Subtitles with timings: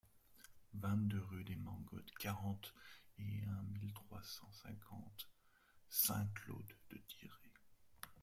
[0.73, 2.73] vingt-deux rue des Mangottes, quarante
[3.19, 5.29] et un mille trois cent cinquante
[5.89, 7.31] Saint-Claude-de-Diray